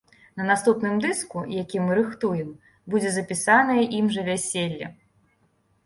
На 0.39 0.43
наступным 0.51 0.95
дыску, 1.03 1.43
які 1.59 1.83
мы 1.85 1.91
рыхтуем, 2.01 2.49
будзе 2.95 3.09
запісанае 3.21 3.83
ім 4.03 4.13
жа 4.17 4.21
вяселле. 4.33 4.93